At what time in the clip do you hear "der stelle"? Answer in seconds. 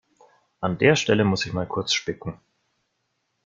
0.79-1.23